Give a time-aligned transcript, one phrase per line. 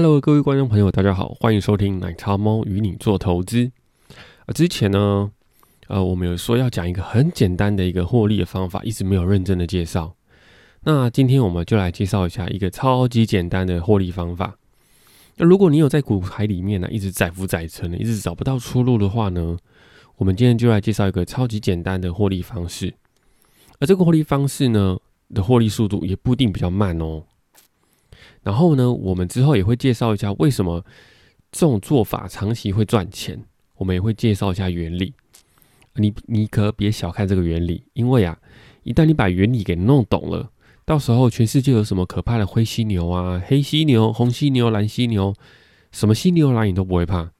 [0.00, 3.68] Hello，各位观众朋友，大家好，欢迎收听奶茶猫与你做投资。
[4.46, 5.32] 啊，之前呢，
[5.88, 10.14] 呃，我们有说要讲一个很简单的一个获利的方法，一直没有认真的介绍。
[10.84, 14.56] 那今天我们就来介绍一下一个超级简单的获利方法。
[15.38, 19.56] 那如果你有在股海里面呢，一直载浮载沉的，一直找不到出路的话呢，
[20.18, 22.94] 我们今天就来介绍一个超级简单的获利方式。
[23.80, 24.96] 而这个获利方式呢
[25.34, 27.24] 的获利速度也不一定比较慢哦。
[28.48, 30.82] 然后呢，我们之后也会介绍一下为什么
[31.52, 33.44] 这种做法长期会赚钱。
[33.76, 35.12] 我们也会介绍一下原理。
[35.96, 38.38] 你你可别小看这个原理，因为啊，
[38.84, 40.50] 一旦你把原理给弄懂了，
[40.86, 45.34] 到时候全世界有什么可怕的灰犀牛啊、黑犀牛、红犀牛、蓝犀牛，
[45.92, 47.30] 什么犀牛来你都不会怕，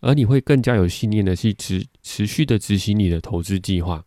[0.00, 4.04] 而你会更加有信念的去持持续的执行你的投资计划。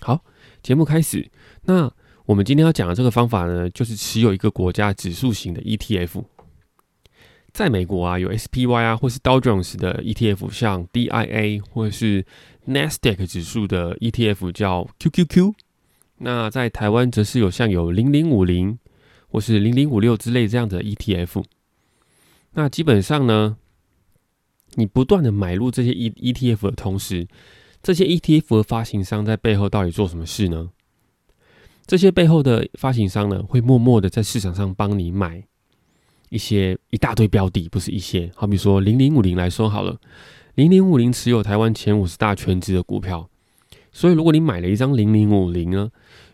[0.00, 0.24] 好，
[0.64, 1.30] 节目开始。
[1.62, 1.92] 那
[2.26, 6.24] 我们今天要讲的这个方法呢，就是持有一个国家指数型的 ETF。
[7.52, 12.24] 在美国啊，有 SPY 啊，或是 Dow Jones 的 ETF，像 DIA 或是
[12.66, 15.52] Nasdaq 指数的 ETF 叫 QQQ。
[16.18, 18.78] 那在台湾则是有像有零零五零
[19.28, 21.44] 或是零零五六之类这样的 ETF。
[22.54, 23.58] 那基本上呢，
[24.76, 27.28] 你不断的买入这些 E ETF 的同时，
[27.82, 30.70] 这些 ETF 的发行商在背后到底做什么事呢？
[31.86, 35.42] 这些背后的发行商呢，会默默的在市场上帮你买
[36.30, 38.30] 一些一大堆标的，不是一些。
[38.34, 39.98] 好比说零零五零来说好了，
[40.54, 43.28] 零零五零持有台湾前五十大全值的股票，
[43.92, 45.90] 所以如果你买了一张零零五零呢，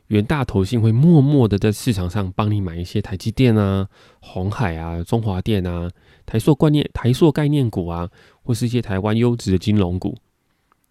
[0.06, 3.88] 元大投信会默默的在市场上帮你买一些台积电啊、
[4.20, 5.90] 红海啊、中华电啊、
[6.24, 8.08] 台塑概念、台塑概念股啊，
[8.42, 10.16] 或是一些台湾优质的金融股。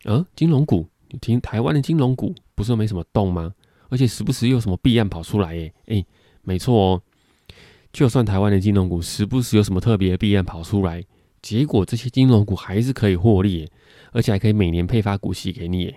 [0.04, 3.54] 呃，金融股，你听台湾的金融股不是没什么动吗？
[3.90, 6.06] 而且时不时有什么弊案跑出来，耶，哎，
[6.44, 7.02] 没错哦。
[7.92, 11.04] 就算台湾的金融股时不时有什么特别的弊案跑出来，
[11.42, 13.68] 结果这些金融股还是可以获利，
[14.12, 15.96] 而且还可以每年配发股息给你，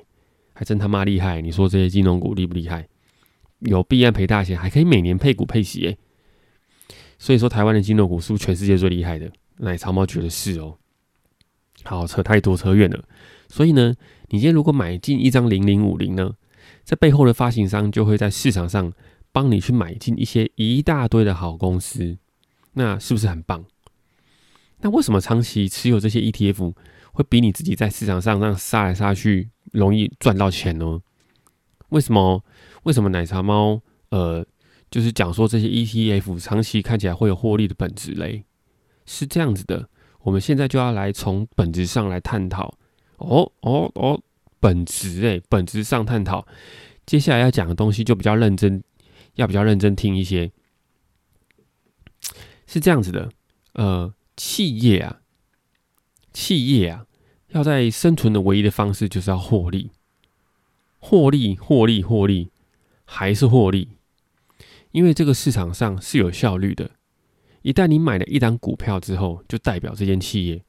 [0.55, 1.43] 还真他妈厉害！
[1.43, 2.89] 你说这些金融股厉不厉害？
[3.61, 5.97] 有弊案赔大钱，还可以每年配股配息，哎。
[7.19, 9.31] 所以说台湾的金融股是不是全世界最厉害的？
[9.59, 10.79] 奶茶猫觉得是哦。
[11.85, 13.05] 好，扯太多扯远了。
[13.49, 13.95] 所以呢，
[14.31, 16.35] 你今天如果买进一张零零五零呢？
[16.85, 18.93] 在背后的发行商就会在市场上
[19.31, 22.19] 帮你去买进一些一大堆的好公司，
[22.73, 23.65] 那是不是很棒？
[24.81, 26.75] 那为什么长期持有这些 ETF
[27.13, 31.01] 会比你自己在市场上这样杀来杀去容易赚到钱呢？
[31.91, 32.43] 为什么？
[32.83, 33.81] 为什么奶茶猫
[34.11, 34.45] 呃，
[34.91, 38.45] 就是讲说这些 ETF 长期看起来会有获利的本质嘞？
[39.07, 39.89] 是这样子的，
[40.23, 42.75] 我们现在就要来从本质上来探讨。
[43.19, 44.21] 哦哦哦！
[44.63, 46.47] 本质诶，本质上探讨，
[47.05, 48.81] 接下来要讲的东西就比较认真，
[49.35, 50.53] 要比较认真听一些。
[52.69, 53.29] 是这样子的，
[53.73, 55.21] 呃，企业啊，
[56.33, 57.07] 企业啊，
[57.49, 59.91] 要在生存的唯一的方式就是要获利，
[61.01, 62.53] 获利，获利，获利，
[63.05, 63.89] 还是获利，
[64.93, 66.93] 因为这个市场上是有效率的。
[67.63, 70.65] 一旦你买了一档股票之后，就代表这间企业，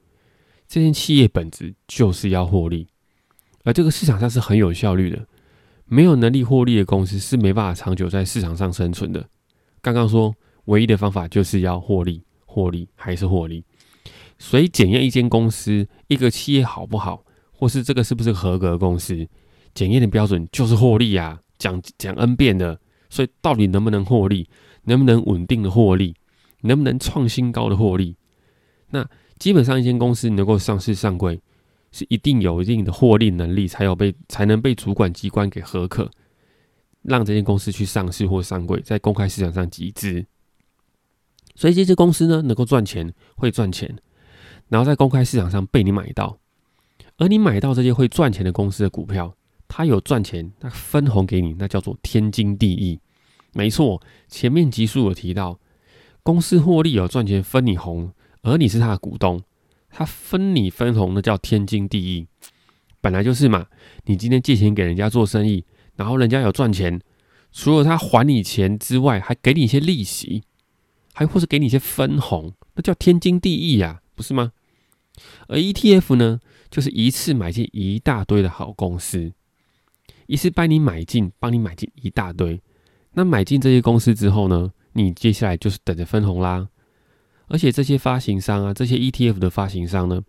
[0.66, 2.88] 这间企业本质就是要获利。
[3.64, 5.26] 而这个市场上是很有效率的，
[5.86, 9.26] 没有能力获利的公司是没办法长久在市场上生存的。
[9.82, 10.34] 刚刚说，
[10.66, 13.64] 唯一的方法就是要获利，获利还是获利。
[14.38, 19.26] 所以检验一间公司、一个企业好不好，或是这个是不是合格公司，
[19.74, 22.78] 检验的标准就是获利啊，讲讲 N 遍的。
[23.08, 24.48] 所以到底能不能获利，
[24.84, 26.14] 能不能稳定的获利，
[26.62, 28.16] 能不能创新高的获利？
[28.90, 29.08] 那
[29.38, 31.40] 基本上一间公司能够上市上柜。
[31.94, 36.10] 是一定有一定的获利能力，才有被才能被主管机关给核可，
[37.02, 40.26] 让这间公司去上市或上柜，在公开市场上集资。
[41.54, 43.96] 所以这些公司呢，能够赚钱，会赚钱，
[44.68, 46.36] 然后在公开市场上被你买到。
[47.16, 49.32] 而你买到这些会赚钱的公司的股票，
[49.68, 52.98] 它有赚钱，那分红给你，那叫做天经地义。
[53.52, 55.60] 没错，前面集数有提到，
[56.24, 58.12] 公司获利有赚钱分你红，
[58.42, 59.40] 而你是他的股东。
[59.96, 62.26] 他分你分红，那叫天经地义，
[63.00, 63.66] 本来就是嘛。
[64.06, 65.64] 你今天借钱给人家做生意，
[65.94, 67.00] 然后人家有赚钱，
[67.52, 70.42] 除了他还你钱之外，还给你一些利息，
[71.12, 74.50] 还或是给你一些分红，那叫天经地义呀，不是吗？
[75.46, 79.32] 而 ETF 呢，就是一次买进一大堆的好公司，
[80.26, 82.60] 一次帮你买进，帮你买进一大堆。
[83.12, 86.68] 那买进这些公司之后呢，你接下来就是等着分红啦。
[87.48, 90.22] 而且这些发行商啊，这些 ETF 的发行商呢，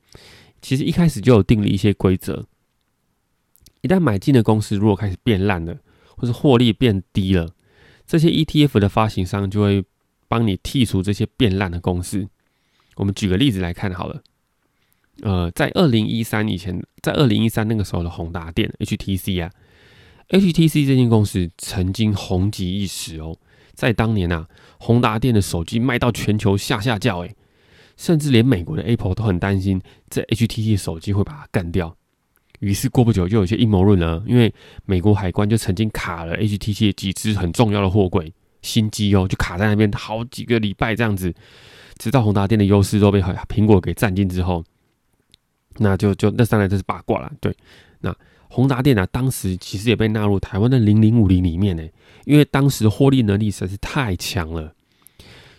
[0.61, 2.45] 其实一开始就有定了一些规则。
[3.81, 5.77] 一旦买进的公司如果开始变烂了，
[6.17, 7.51] 或是获利变低了，
[8.05, 9.85] 这些 ETF 的发行商就会
[10.27, 12.27] 帮你剔除这些变烂的公司。
[12.95, 14.23] 我们举个例子来看好了。
[15.21, 19.51] 呃，在二零一三以前，在二零一三那个时候的宏达电 HTC 啊
[20.29, 23.37] ，HTC 这间公司曾经红极一时哦。
[23.73, 24.47] 在当年啊，
[24.85, 27.35] 宏达电的手机卖到全球下下叫，诶，
[27.97, 31.97] 甚至连美国的 Apple 都很担心这 HTC 手机会把它干掉。
[32.59, 34.53] 于是过不久就有些阴谋论了，因为
[34.85, 41.33] 美国海关就曾经卡了 HTC 几只很重要的货柜新机哦，就卡在那边好几个礼拜这样子，
[41.97, 44.63] 直到宏达电的优势都被苹果给占尽之后。
[45.77, 47.51] 那就就那当然这是八卦了，对。
[48.01, 48.15] 那
[48.49, 51.83] 宏达电啊，当时其实也被纳入台湾的零零五零里面呢，
[52.25, 54.74] 因为当时获利能力实在是太强了，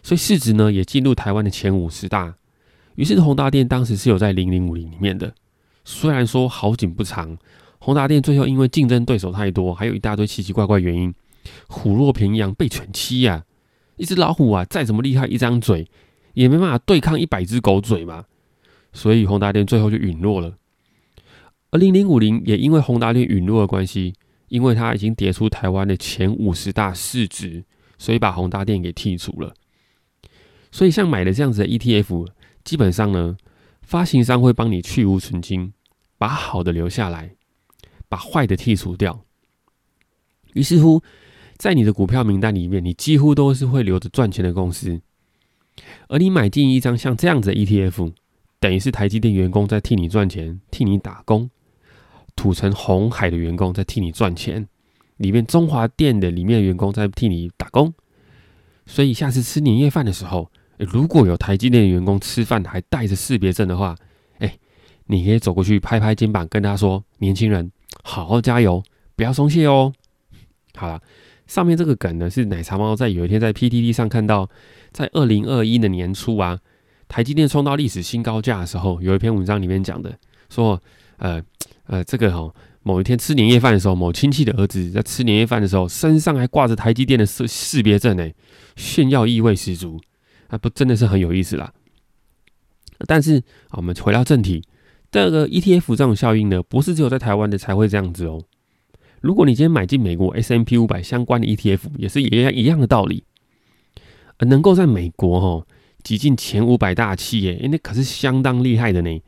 [0.06, 2.32] 所以市值呢也进入台湾的前五十大。
[2.94, 5.35] 于是宏达电当时是有在零零五零里面的。
[5.85, 7.37] 虽然说好景不长，
[7.81, 11.12] 宏达电最后因为竞争对手太多，还有一大堆奇奇怪怪原因，
[11.67, 13.44] 虎落平阳被犬欺呀。
[13.97, 15.88] 一只老虎啊，再怎么厉害，一张嘴
[16.35, 18.26] 也没办法对抗一百只狗嘴嘛。
[18.93, 20.56] 所以宏达电最后就陨落了，
[21.73, 24.14] 而零零五零也因为宏达电陨落的关系，
[24.50, 27.64] 因为它已经跌出台湾的前五十大市值，
[27.99, 29.52] 所以把宏达电给剔除了。
[30.76, 32.28] 所以像买了这样子的 ETF，
[32.62, 33.38] 基本上呢，
[33.81, 35.73] 发行商会帮你去无存金，
[36.19, 37.34] 把好的留下来，
[38.11, 39.25] 把坏的剔除掉。
[40.52, 41.02] 于是乎，
[41.56, 45.00] 在你的股票名单里面，你几乎都是会留着赚钱的公司，
[46.08, 48.12] 而你买进一张像这样子的 ETF。
[48.61, 51.49] 等于是台积电员工在替你赚钱，替你打工；
[52.34, 54.69] 土城红海的员工在替你赚钱，
[55.17, 57.94] 里面中华电的里面的员工在替你打工。
[58.84, 63.96] 所以下次吃年夜饭的时候，如果有台积电的员工吃饭还带着识别证的话，
[64.38, 64.58] 哎，
[65.06, 67.70] 你可以走过去拍拍肩膀，跟他说：“年轻人，
[68.02, 68.82] 好好加油，
[69.14, 69.93] 不要松懈哦。”
[70.76, 71.00] 好了，
[71.46, 74.49] 上面这个梗呢，是奶茶猫在有一天在 PTT 上看到，
[74.93, 76.58] 在二零二一的年初啊。
[77.08, 80.19] 台积电冲到历史新高价的时候，有一篇文章里面讲的，
[80.50, 80.82] 说，
[81.19, 81.40] 呃，
[81.87, 82.52] 呃，这个哈，
[82.82, 88.28] 某一天吃年夜饭的时候，某亲戚的儿子在吃年夜饭的时候，身上还挂着台积电的识识别证呢，
[88.75, 90.00] 炫耀意味十足，
[90.48, 91.72] 啊，不，真的是很有意思啦。
[93.06, 94.62] 但是，我们回到正题，
[95.10, 98.43] 这个 ETF 这种效应呢，不是只有在台湾的才会这样子哦。
[99.20, 103.25] 如果你今天买进美国 S M P 五百相关的 ETF，也是一样一样的道理，
[104.40, 105.66] 能够在美国哈。
[106.04, 109.20] 挤进前五百大企业，哎，那可是相当厉害的呢。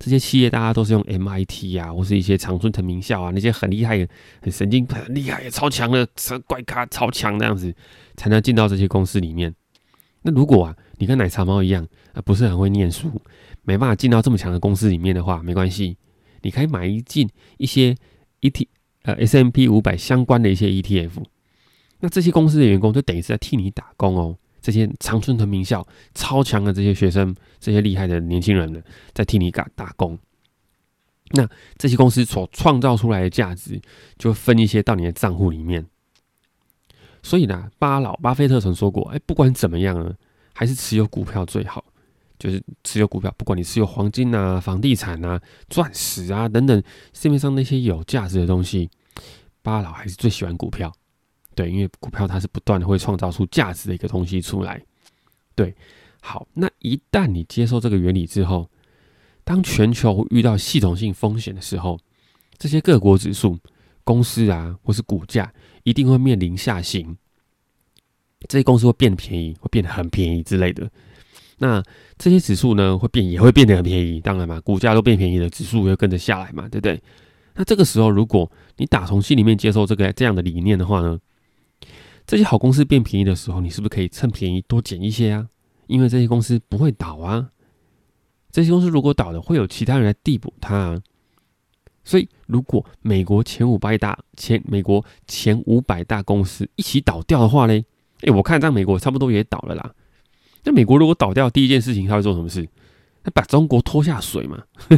[0.00, 4.04] 这些企业大家都是用 MIT 啊，或是一些常春藤名校啊，那些很厉害、
[4.42, 6.04] 很神经、很厉害、超强的
[6.48, 7.72] 怪咖、超强那样子，
[8.16, 9.54] 才能进到这些公司里面。
[10.26, 13.10] 那如果啊，你跟奶茶猫一样，啊，不是很会念书，
[13.62, 15.98] 没办法进到这么强的公司里面的话，没关系，
[16.40, 17.28] 你可以买一进
[17.58, 17.94] 一些
[18.40, 18.66] ET
[19.02, 21.10] 呃 SMP 五百相关的一些 ETF。
[22.00, 24.36] 那这些公司的员工就等于是在替你打工哦。
[24.62, 28.80] 这些长春藤名校超强的这些学生，这些厉害的年轻人呢，
[29.12, 30.18] 在替你打打工。
[31.32, 31.46] 那
[31.76, 33.78] 这些公司所创造出来的价值，
[34.16, 35.84] 就分一些到你的账户里面。
[37.24, 40.14] 所以呢，巴老巴菲特曾说过：“哎，不管怎么样呢，
[40.52, 41.82] 还是持有股票最好。
[42.38, 45.40] 就是持有股票，不管你持有黄金啊、房地产啊、
[45.70, 46.82] 钻石啊等等
[47.14, 48.90] 市面上那些有价值的东西，
[49.62, 50.92] 巴老还是最喜欢股票。”
[51.54, 54.82] 对，因为股票它是不断的会创造出价值的一个东西出来。
[55.54, 55.74] 对，
[56.20, 58.68] 好，那一旦你接受这个原理之后，
[59.44, 61.98] 当全球遇到系统性风险的时候，
[62.58, 63.56] 这些各国指数、
[64.02, 65.50] 公司啊，或是股价
[65.84, 67.16] 一定会面临下行。
[68.48, 70.90] 这些公司会变便宜，会变得很便宜之类的。
[71.58, 71.82] 那
[72.18, 74.20] 这些指数呢，会变也会变得很便宜。
[74.20, 77.00] 当然嘛，股价都变便宜了，指数也会跟着下来嘛，对不对？
[77.54, 81.18] 那这个时候，如果你打从心里面接受这个这样的理念的话呢？
[82.26, 85.46] 这些好公司变便宜的时候，你是不是可以趁便宜多捡一些啊？
[85.86, 87.50] 因为这些公司不会倒啊。
[88.50, 90.74] 这些公司如果倒了，会有其他人来递补它。
[90.74, 91.02] 啊。
[92.04, 97.82] 所以，如果美国前五百大前美国前五百大公司一起倒掉的话呢？
[98.20, 99.90] 哎，我看在美国差不多也倒了啦。
[100.64, 102.68] 那美国如果倒掉，第一件事情他会做什么事？
[103.22, 104.62] 他把中国拖下水嘛？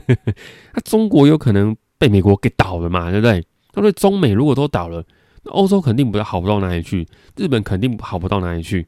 [0.74, 3.10] 那中国有可能被美国给倒了嘛？
[3.10, 3.44] 对不对？
[3.74, 5.04] 那所以中美如果都倒了。
[5.44, 8.86] 那欧洲肯定不要好不到哪里去，日本肯定好不到哪里去。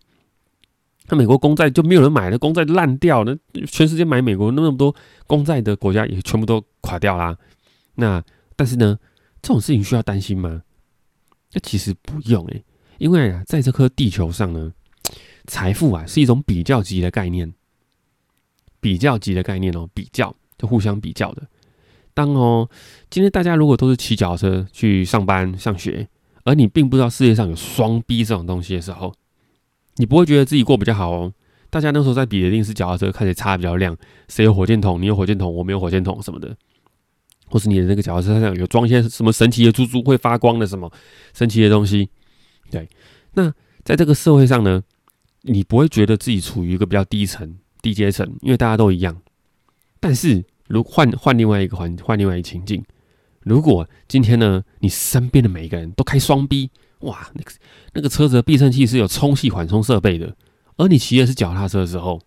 [1.08, 4.94] 那美国公债就没有人买了，公债烂掉，那全世界买美国那么多
[5.26, 7.36] 公债的国家也全部都垮掉啦。
[7.98, 8.24] 那
[8.56, 8.98] 但是呢，
[9.42, 10.62] 这种事情需要担心吗？
[11.52, 12.64] 那其实不用诶，
[12.98, 14.72] 因为啊，在这颗地球上呢，
[15.46, 17.52] 财富啊是一种比较级的概念，
[18.80, 21.42] 比较级的概念哦，比较就互相比较的。
[22.14, 22.68] 当哦，
[23.10, 26.08] 今天大家如果都是骑脚车去上班上学。
[26.44, 29.12] 而你并不知道世界上有双 B 这种东西的时候，
[29.96, 31.34] 你不会觉得自己过比较好哦。
[31.68, 33.94] 大家那时候在比的一定是脚踏车看起来擦比较亮，
[34.28, 36.56] 谁有火箭筒，你有火箭筒，我没有火箭筒什么的，
[37.50, 40.90] 或是你的那个脚踏车上有装一些什么神奇的珠珠会发光的什么
[41.34, 42.08] 神奇的东西。
[42.70, 42.88] 对，
[43.34, 43.52] 那
[43.84, 44.82] 在这个社会上呢，
[45.42, 49.20] 你不会觉得自己处于一个比较低层、低阶层，因为大家都一样。
[50.00, 52.84] 但是如换换另外一个环，换另外一个情境，
[53.40, 57.50] 如果今天呢，你身边的每一个人都开双 B，哇，那个
[57.94, 60.36] 那个车子的避震器是有充气缓冲设备的。
[60.76, 62.20] 而你骑的是脚踏车的时候，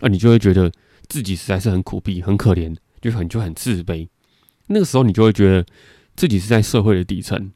[0.00, 0.70] 啊，你就会觉得
[1.08, 4.06] 自己实在是很苦逼、很可怜，就很就很自卑。
[4.66, 5.66] 那个时候，你就会觉得
[6.16, 7.52] 自己是在社会的底层。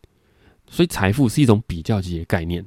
[0.69, 2.67] 所以，财富是一种比较级的概念。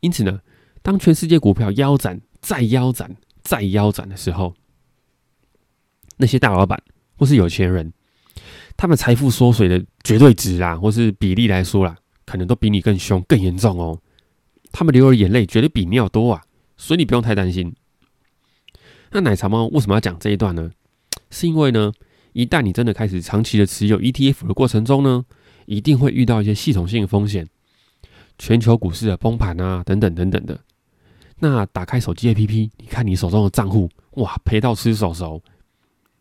[0.00, 0.40] 因此呢，
[0.82, 4.54] 当全世界股票腰斩、再腰斩、再腰斩的时候，
[6.16, 6.82] 那些大老板
[7.16, 7.92] 或是有钱人，
[8.76, 14.00] 他们财富缩水的绝对值啊，或是比例来说啦，可能都比你更凶、更严重哦。
[14.72, 16.42] 他们流的眼泪绝对比你要多啊。
[16.76, 17.74] 所以你不用太担心。
[19.10, 20.70] 那奶茶猫为什么要讲这一段呢？
[21.28, 21.92] 是因为呢，
[22.32, 25.24] 一旦你真的开始长期的持有 ETF 的过程中呢，
[25.66, 27.48] 一定会遇到一些系统性的风险，
[28.38, 30.60] 全球股市的崩盘啊，等等等等的。
[31.38, 35.42] 那打开手机 APP，你看你手中的账户，哇，赔到吃手手。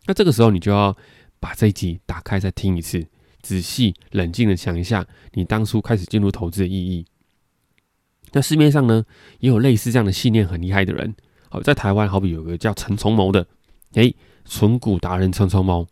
[0.06, 0.96] 那这个时候你就要
[1.39, 3.06] 把这一集打开再听一次，
[3.42, 7.06] 仔细冷静的想一下，你当初开始进入投资的意义。
[8.32, 9.04] 那市面上呢，
[9.39, 11.13] 也有类似这样的信念很厉害的人。
[11.50, 13.46] 好，在台湾好比有个叫陈崇谋的，
[13.94, 15.88] 诶，纯股达人陈崇谋。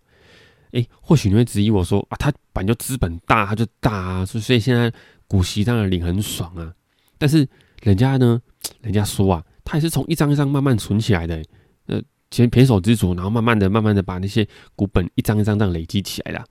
[0.71, 4.91] 诶，或许你会质疑我说啊，他本就资本大，他就大啊，所以现在
[5.27, 6.73] 股息当然领很爽啊。
[7.17, 7.47] 但是
[7.81, 8.41] 人家呢，
[8.81, 11.43] 人家说啊，他也是从一张一张慢慢存起来的，
[11.87, 16.45] 呃，先偏手知足，然后慢慢的、慢慢的把那些股本一张一张这样累积起来的。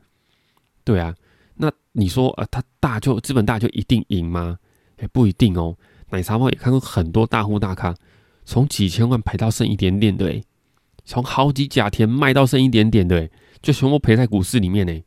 [0.85, 1.15] 对啊，
[1.55, 4.59] 那你说啊，他大就资本大就一定赢吗？
[5.01, 5.77] 也不一定哦。
[6.11, 7.95] 奶茶猫也看过很多大户大咖，
[8.45, 10.41] 从几千万赔到剩一点点的，
[11.05, 13.29] 从好几甲田卖到剩一点点的，
[13.63, 15.03] 就全部赔在股市里面呢。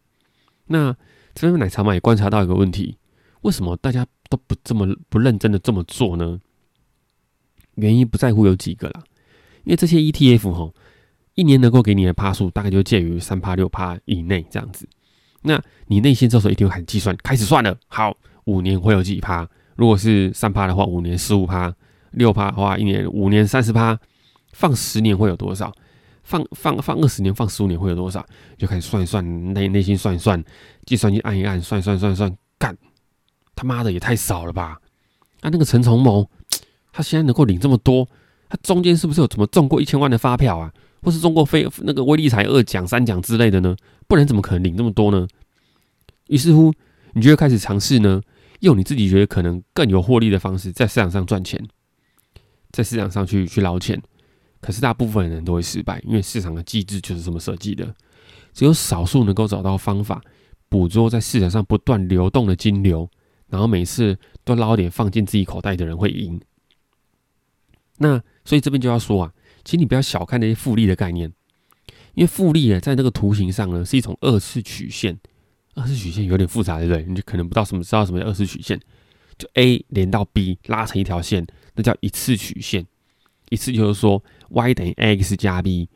[0.67, 0.95] 那
[1.33, 2.97] 这边奶茶嘛也观察到一个问题：
[3.41, 6.39] 为什么大家都不这么不认真的这么做呢？
[7.75, 9.03] 原因不在乎有几个啦，
[9.63, 10.71] 因为这些 ETF 哈，
[11.35, 14.87] 一年能够给你的趴数大概就介于三趴六趴以内这样子。
[15.41, 18.15] 那你内心这时候一定会开始计算，开始算了，好，
[18.45, 19.47] 五年会有几趴？
[19.75, 21.71] 如果是三趴的话，五年十五趴；
[22.11, 23.99] 六趴的话，一年五年三十趴。
[24.51, 25.71] 放十年会有多少？
[26.29, 28.23] 放放放二十年，放十五年会有多少？
[28.55, 30.41] 就开始算一算，内内心算一算，
[30.85, 32.77] 计算机按一按，算算算算，干
[33.55, 34.79] 他妈的也太少了吧！
[35.41, 36.29] 啊，那个陈崇谋，
[36.93, 38.07] 他现在能够领这么多，
[38.47, 40.71] 他中间是不是有怎么中过一千万的发票啊？
[41.01, 43.75] 或是中过非那个威力彩二奖、三奖之类的呢？
[44.07, 45.27] 不然怎么可能领这么多呢？
[46.27, 46.71] 于是乎，
[47.13, 48.21] 你就会开始尝试呢。
[48.59, 51.65] 用你自己觉得可能更有获利的方式，在市场上赚钱，
[52.71, 53.99] 在市场上去去捞钱，
[54.61, 57.95] 可是大部分人都会失败，因为市场的机制就是这么设计的。
[58.53, 60.21] 只有少数能够找到方法，
[60.67, 63.09] 捕捉在市场上不断流动的金流，
[63.47, 66.41] 然后每次都捞点放进自己口袋的人会赢。
[67.97, 71.31] 那所以这边就要说啊，其实你不要小看那些复利的概念，
[72.15, 75.17] 因为复利呢，在那个图形上呢，是一种二次曲线。
[75.75, 77.03] 二次曲线有点复杂，对不对？
[77.03, 78.77] 你就可能不知道什么知道什么叫二次曲线，
[79.37, 82.85] 就 A 连到 B 拉成一条线，那叫一次曲线。
[83.49, 85.87] 一次就是说 y 等于 x 加 b，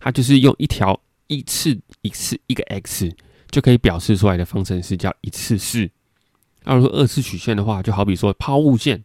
[0.00, 3.10] 它就是用一条一次一次一个 x
[3.50, 5.90] 就可以表示出来的方程式叫一次式。
[6.64, 9.02] 那如果二次曲线的话，就好比说抛物线。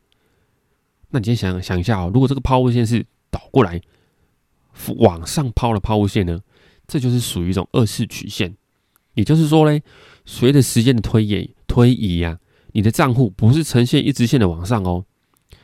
[1.10, 3.80] 那你先想想一下哦，如果这个抛物线是倒过来
[4.98, 6.42] 往上抛的抛物线呢，
[6.88, 8.56] 这就是属于一种二次曲线。
[9.14, 9.82] 也就是说嘞，
[10.26, 12.38] 随着时间的推移推移呀，
[12.74, 15.06] 你的账户不是呈现一直线的往上哦，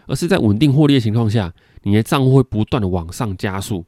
[0.08, 3.86] 而是在稳定获利的情况下，你的账户会不断的往上加速。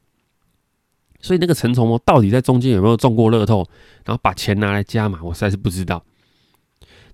[1.20, 3.66] 所以那个陈崇哦，到底在中间有没有中过乐透，
[4.04, 6.04] 然后把钱拿来加码，我实在是不知道。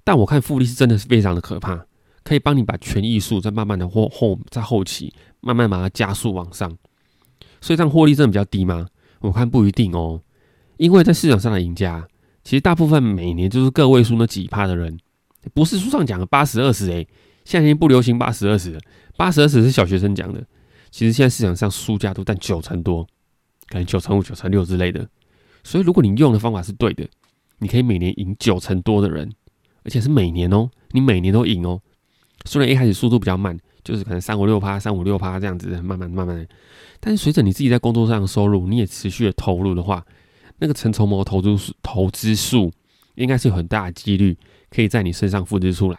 [0.03, 1.87] 但我看复利是真的是非常的可怕，
[2.25, 6.77] 可以帮你把权益数在慢慢的后后在后期慢慢把它加速往上。
[7.61, 8.87] 所以这样获利真的比较低吗？
[9.21, 10.21] 我看不一定哦，
[10.79, 12.09] 因为在市场上的赢家。
[12.43, 14.99] 其实大部分每年就是个位数那几趴的人，
[15.53, 17.07] 不是书上讲的八十二十诶，
[17.51, 18.81] 现在已经不流行八十二十了，
[19.17, 20.41] 八十二十是小学生讲的。
[20.93, 23.05] 其实现在市场上输家都占九成多，
[23.67, 25.05] 可能九成五、九成六之类的。
[25.65, 27.05] 所以如果你用的方法是对的，
[27.59, 29.29] 你可以每年赢九成多的人，
[29.83, 31.81] 而且是每年哦，你每年都赢哦。
[32.45, 36.47] 虽然一开始速度比较慢，就是可能三五六趴、三五六趴这样子，慢慢慢慢，
[37.01, 40.07] 但是随着你自己在工作上的收入，你也持续的投入的话。
[40.61, 42.71] 那个陈崇模投资数投资数
[43.17, 44.39] 应该是有很大的几率
[44.71, 45.99] 可以在你身上复制出来。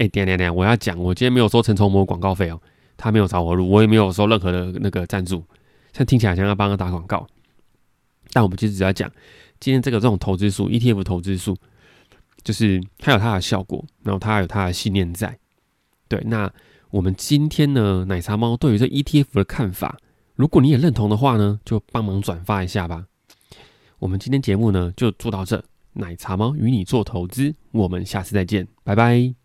[0.00, 2.58] 哎，点点点，我要讲，我今天没有收陈崇模广告费哦。
[2.96, 5.44] 他没有找我录，我也没有收任何的那个赞助，
[5.92, 7.26] 像听起来像要帮他打广告。
[8.32, 9.10] 但我们其实只要讲
[9.58, 11.54] 今天这个这种投资数 ETF 投资数，
[12.42, 15.38] 就是它有它的效果，然后它有它的信念在。
[16.08, 16.50] 对，那
[16.90, 19.98] 我们今天呢，奶茶猫对于这 ETF 的看法，
[20.34, 23.04] 如果你也认同的话呢，就帮忙转发一下吧。
[23.98, 25.62] 我们今天节目呢就做到这，
[25.94, 29.39] 奶茶猫与你做投资，我们下次再见，拜拜。